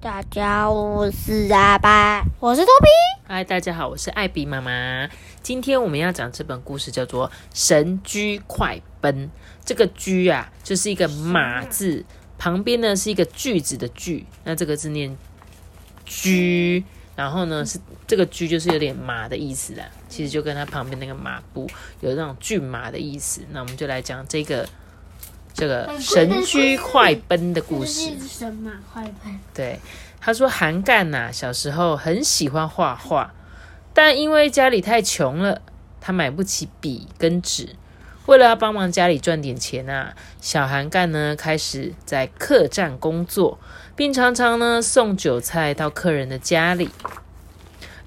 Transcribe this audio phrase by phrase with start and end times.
[0.00, 2.86] 大家好，我是阿爸，我是多比。
[3.26, 5.08] 嗨，大家好，我是艾比妈妈。
[5.42, 9.26] 今天我们要讲这本故事叫做《神驹快奔》。
[9.64, 12.04] 这个“驹”啊，就是一个马字，
[12.38, 15.16] 旁边呢是一个句子的“句”，那这个字念
[16.06, 16.84] “驹”，
[17.16, 19.84] 然后呢是这个“驹”就是有点马的意思啦。
[20.08, 21.68] 其实就跟它旁边那个马步
[22.00, 23.40] 有那种骏马的意思。
[23.50, 24.68] 那我们就来讲这个
[25.58, 28.16] 这个神驹快奔的故事。
[28.20, 29.36] 神马快奔。
[29.52, 29.80] 对，
[30.20, 33.34] 他说韩干呐，小时候很喜欢画画，
[33.92, 35.60] 但因为家里太穷了，
[36.00, 37.70] 他买不起笔跟纸。
[38.26, 43.58] 为了要帮忙家里赚点钱啊，小韩干呢开始在客栈工作，
[43.96, 46.90] 并常常呢送酒菜到客人的家里。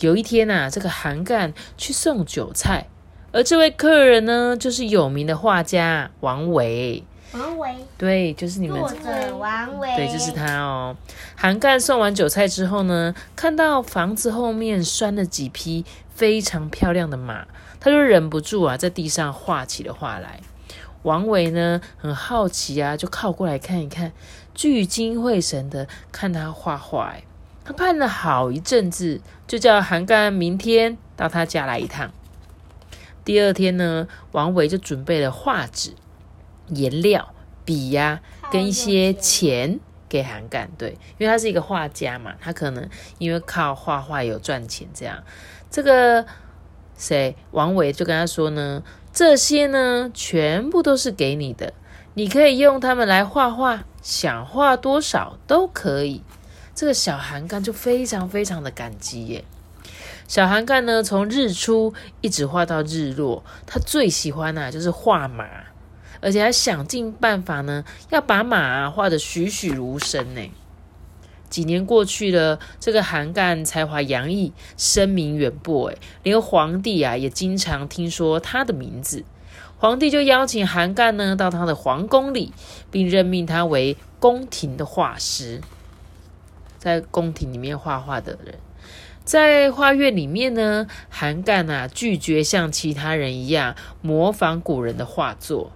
[0.00, 2.88] 有一天呐，这个韩干去送酒菜，
[3.32, 7.02] 而这位客人呢，就是有名的画家王维。
[7.96, 10.96] 对，就是你们作者王维，对，就是他哦。
[11.36, 17.46] 韩干送完韭菜之后呢，看到房子后面拴了几匹非常漂亮的马。
[17.80, 20.40] 他就忍不住啊，在地上画起了画来。
[21.02, 24.12] 王维呢，很好奇啊，就靠过来看一看，
[24.52, 27.12] 聚精会神的看他画画。
[27.14, 27.22] 哎，
[27.64, 32.10] 他盼了好一阵子，就叫韩干明天到他家来一趟。
[33.24, 35.92] 第二天呢，王维就准备了画纸、
[36.68, 37.32] 颜料、
[37.68, 40.70] 笔呀，跟一些钱给韩干。
[40.78, 42.88] 对，因为他是一个画家嘛，他可能
[43.18, 45.22] 因为靠画画有赚钱，这样
[45.70, 46.24] 这个。
[46.96, 47.36] 谁？
[47.52, 51.72] 王伟就跟他说呢，这些呢，全部都是给你的，
[52.14, 56.24] 你可以用它们来画画，想画多少都可以。
[56.74, 59.44] 这个小韩干就非常非常的感激耶。
[60.26, 65.46] 小韩干呢，从日出一直画到日落，他最喜欢呢就是画马，
[66.20, 70.42] 而且还想尽办法呢，要把马画的栩栩如生呢。
[71.48, 79.24] 几年过去了，这个韩干才华洋溢，声名远播，哎连皇帝啊也经常听说他的名字。
[79.78, 82.52] 皇帝就邀请韩干呢到他的皇宫里，
[82.90, 85.62] 并任命他为宫廷的画师，
[86.78, 88.56] 在宫廷里面画画的人。
[89.24, 95.72] 在画院里面呢，韩干啊拒绝像其他人一样模仿古人的画作，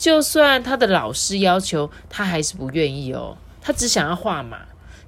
[0.00, 4.60] 就算他的老师要求，他还是不愿意哦，他只想要画马。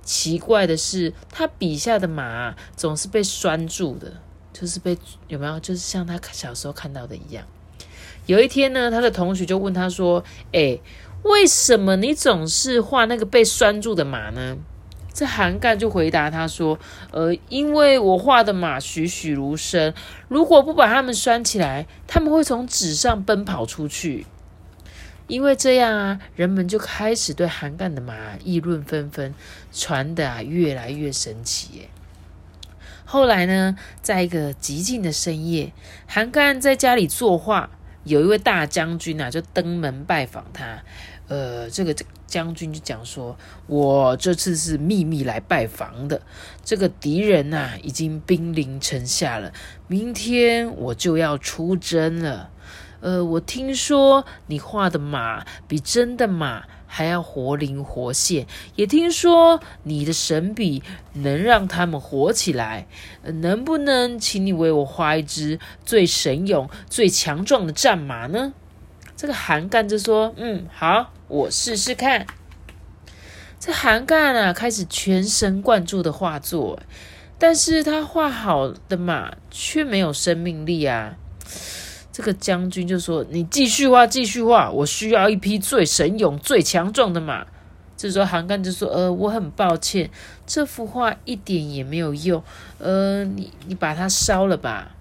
[0.02, 4.12] 奇怪的是，他笔下的马总是被拴住的，
[4.52, 4.98] 就是被
[5.28, 5.58] 有没有？
[5.60, 7.42] 就是像他小时候看到的一样。
[8.26, 10.22] 有一天呢，他的同学就问他说
[10.52, 10.78] ：“哎，
[11.22, 14.58] 为什么你总是画那个被拴住的马呢？”
[15.14, 16.78] 这韩干就回答他说
[17.12, 19.94] ：“呃，因为我画的马栩栩如生，
[20.28, 24.26] 如果不把它们拴起来，他们会从纸上奔跑出去。”
[25.32, 29.34] 因为这样啊，人们就开始对韩干的马议论纷纷，
[29.72, 31.88] 传的啊越来越神奇耶。
[33.06, 35.72] 后来呢，在一个寂静的深夜，
[36.06, 37.70] 韩干在家里作画，
[38.04, 40.82] 有一位大将军啊就登门拜访他。
[41.28, 46.20] 呃，这个将军就讲说：“我这次是秘密来拜访的，
[46.62, 49.50] 这个敌人呐已经兵临城下了，
[49.88, 52.50] 明天我就要出征了。”
[53.02, 58.46] 呃，我听说你画的马比真的马还要活灵活现，
[58.76, 62.86] 也听说你的神笔能让他们活起来。
[63.24, 68.52] 能不能请你为我画一只最神勇、最强壮的战马呢？
[69.16, 72.24] 这个韩干就说：“嗯，好，我试试看。”
[73.58, 76.80] 这韩干啊，开始全神贯注的画作，
[77.36, 81.16] 但是他画好的马却没有生命力啊。
[82.12, 87.46] 这个将军就说：“你继续画，继续画，我需要一匹最神勇、最强壮的马。”
[87.96, 90.10] 这时候韩干就说：“呃，我很抱歉，
[90.46, 92.42] 这幅画一点也没有用。
[92.78, 94.94] 呃，你你把它烧了吧。”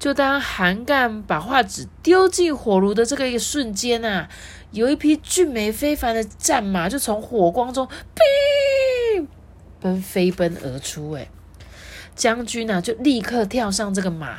[0.00, 4.28] 就当韩干把画纸丢进火炉的这个一瞬间啊，
[4.72, 9.26] 有一匹俊美非凡的战马就从火光中飞
[9.80, 11.12] 奔飞奔而出。
[11.12, 11.28] 哎，
[12.16, 14.38] 将军呢就立刻跳上这个马。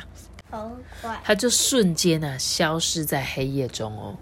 [0.50, 0.70] 好
[1.02, 4.16] 快，他就瞬间啊消失在黑夜中哦。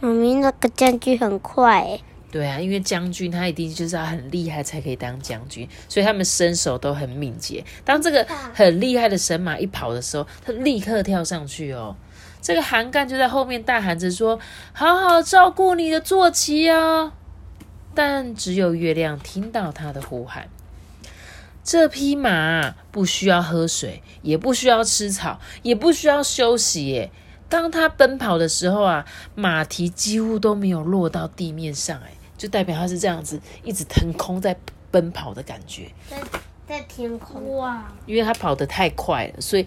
[0.00, 2.00] 妈咪，那个将军很快诶。
[2.30, 7.64] 对啊，因为将军他一定就是要很厉害才可以当将军，所以他们身手都很敏捷。
[7.84, 11.94] 当这个很厉害的神马一跑的时候，他立刻跳上去哦。
[12.42, 14.38] 这个韩干就在后面大喊着说
[14.74, 17.12] ：“好好照顾你的坐骑啊！”
[17.94, 20.48] 但只有月亮听到他的呼喊。
[21.64, 26.88] 这匹马不需要喝水，也不需要吃草，也不需要休息。
[26.88, 27.10] 耶，
[27.48, 31.98] 当它奔跑的时候啊，马蹄几乎都没有落到地面上。
[32.00, 34.54] 哎，就代表它是这样子一直腾空在
[34.90, 36.18] 奔跑的感觉，在
[36.68, 39.66] 在天空，哇，因为它跑得太快了，所以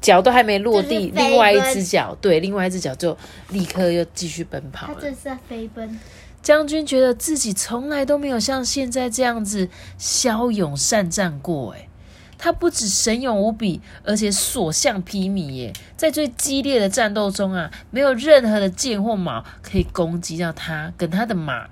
[0.00, 3.16] 脚都还没落地，另外一只脚对，另外一只脚就
[3.50, 4.94] 立刻又继续奔跑了。
[4.94, 6.00] 它这是在飞奔，
[6.44, 11.88] 将军觉得自己从来都没有像现在这样子骁勇善战过，诶，
[12.36, 15.72] 他不止神勇无比，而且所向披靡耶！
[15.96, 21.66] 在最激烈的战斗中啊，没有任何的剑或矛可以攻击到他跟他的马。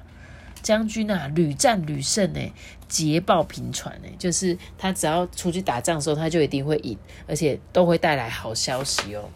[0.63, 2.51] 将军啊，屡战屡胜哎，
[2.89, 6.97] 捷报频传哎，就是他只要出去打仗的时候，他就一定会赢，
[7.27, 9.29] 而且都会带来好消息哦。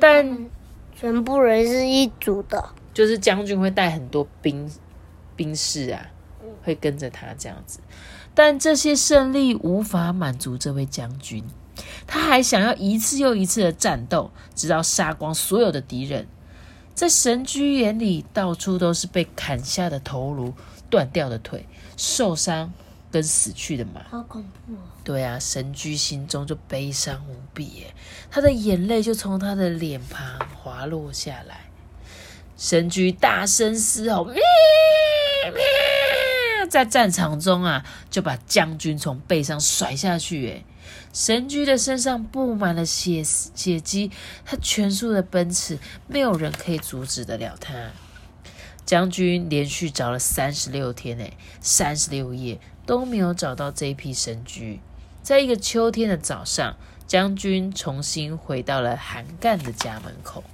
[0.00, 0.46] 但
[0.98, 2.64] 全部人是一组的，
[2.94, 4.70] 就是将军会带很多兵
[5.34, 6.06] 兵士啊，
[6.62, 7.80] 会跟着他这样子。
[8.34, 11.44] 但这些胜利无法满足这位将军，
[12.06, 16.26] 他还想要一次又一次的战斗，直到杀光所有的敌人。
[16.94, 20.52] 在神居眼里，到处都是被砍下的头颅、
[20.90, 21.66] 断掉的腿、
[21.96, 22.72] 受伤
[23.10, 24.02] 跟死去的马。
[24.10, 24.78] 好恐怖哦！
[25.02, 27.94] 对啊，神居心中就悲伤无比耶，
[28.30, 31.71] 他的眼泪就从他的脸庞滑落下来。
[32.62, 34.34] 神驹大声嘶吼，咩
[35.52, 35.60] 咩，
[36.70, 40.48] 在战场中啊，就把将军从背上甩下去。
[40.48, 40.64] 哎，
[41.12, 44.12] 神驹的身上布满了血血迹，
[44.44, 47.74] 他全速的奔驰，没有人可以阻止得了他。
[48.86, 54.78] 将军连续找了三十六天，哎，三十六夜都没有找到这一批神驹。
[55.20, 56.76] 在一个秋天的早上，
[57.08, 60.44] 将军重新回到了韩干的家门口。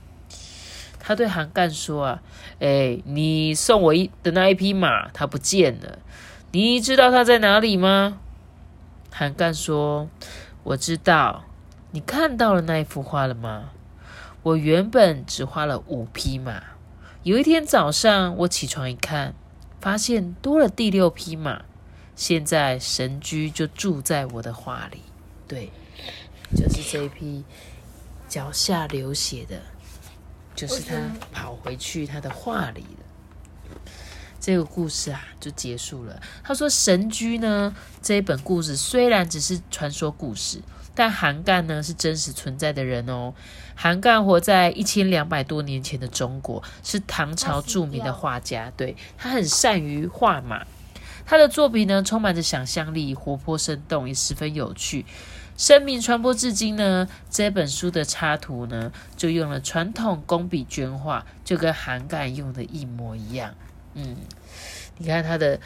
[1.08, 2.22] 他对韩干说：“啊，
[2.60, 6.00] 哎，你送我一的那一匹马，它不见了，
[6.52, 8.18] 你知道它在哪里吗？”
[9.10, 10.10] 韩干说
[10.64, 11.44] ：“我知道。
[11.92, 13.70] 你看到了那一幅画了吗？
[14.42, 16.62] 我原本只画了五匹马。”
[17.24, 19.32] 有一天早上，我起床一看，
[19.80, 21.62] 发现多了第六匹马。
[22.14, 25.00] 现在神驹就住在我的画里，
[25.46, 25.70] 对，
[26.54, 27.44] 就是这一匹
[28.28, 29.62] 脚下流血的，
[30.58, 30.96] 就是他
[31.30, 33.78] 跑回去他的画里了。
[34.40, 36.20] 这个故事啊，就结束了。
[36.42, 40.60] 他说：“神驹呢，这一本故事虽然只是传说故事，
[40.94, 43.34] 但韩干呢是真实存在的人哦。
[43.76, 48.72] 韩干活在一千两百多年前的中国，是唐朝著名的画家。
[48.76, 50.66] 对他很善于画马，
[51.26, 55.04] 他的作品呢充满着想象力，活泼生动，也十分有趣。
[55.58, 63.52] 声名传播至今呢，这本书的插图呢就用了传统工笔绢画，就跟韩干用的一模一样。
[63.94, 64.16] 嗯，
[64.98, 65.58] 你看他的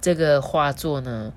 [0.00, 1.32] 这个画作呢，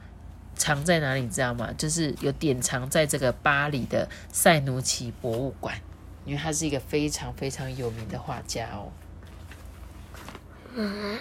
[0.55, 1.21] 藏在哪里？
[1.21, 1.71] 你知道吗？
[1.77, 5.79] 就是有典藏在这个巴黎的塞努奇博物馆，
[6.25, 8.89] 因为他是一个非常非常有名的画家哦。
[10.73, 11.15] 嗯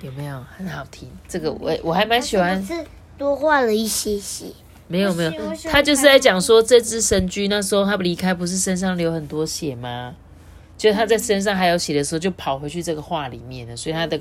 [0.00, 1.10] 有没有很好听？
[1.28, 2.64] 这个我我还蛮喜欢。
[2.64, 2.86] 是
[3.18, 4.46] 多画了一些些，
[4.88, 5.32] 没有没有
[5.70, 10.14] 他就是在讲说这只神驹那时候他离开不是身上流很多血吗？
[10.76, 14.20] 就他在身上还有血的时候，就跑回去这个画里面了，所以他的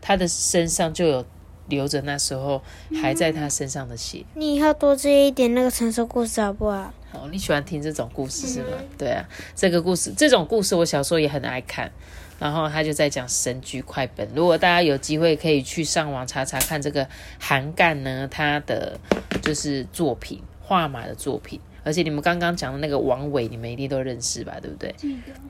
[0.00, 1.24] 他的身上就有
[1.70, 2.62] 流着那时候
[3.00, 4.22] 还在他身上的血。
[4.34, 6.92] 你以后多接一点那个传说故事好不好？
[7.12, 8.76] 哦，你喜欢听这种故事是吗？
[8.98, 9.26] 对啊，
[9.56, 11.90] 这个故事这种故事我小时候也很爱看。
[12.38, 17.06] 然后他就在讲神驹快本，如果大家有机会可以去上网查查看这个
[17.38, 18.98] 韩干呢，他的
[19.42, 24.56] 就是作品画马的作品，而且你们刚刚讲的那个王伟，你们一定都认识吧？
[24.58, 24.94] 对不对？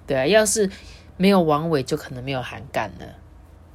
[0.04, 0.68] 对啊，要是
[1.16, 3.06] 没有王伟，就可能没有韩干了，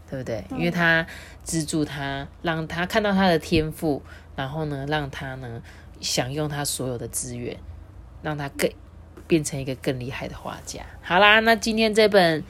[0.09, 0.43] 对不对？
[0.51, 1.05] 因为他
[1.43, 4.01] 资助他，让他看到他的天赋，
[4.35, 5.61] 然后呢，让他呢
[5.99, 7.57] 享用他所有的资源，
[8.21, 8.69] 让他更
[9.27, 10.81] 变成一个更厉害的画家。
[11.01, 12.43] 好啦，那今天这本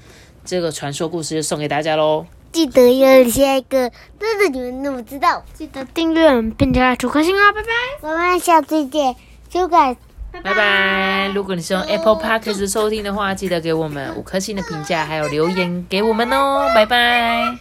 [0.44, 2.26] 这个传说故事就送给大家喽。
[2.52, 5.44] 记得要下一个，真的你们怎么知道？
[5.54, 8.10] 记得订阅我们，并且按出颗星哦，拜拜。
[8.10, 9.16] 我们下次见，
[9.50, 9.98] 修改。
[10.44, 17.58] 拜拜，如果你是用 Apple Podcast 收听的话，记得给我们五颗星的评价，还有留言给我们哦，拜拜。